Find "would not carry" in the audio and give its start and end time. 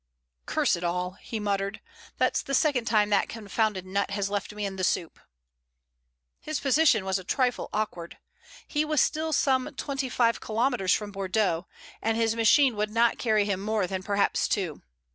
12.77-13.45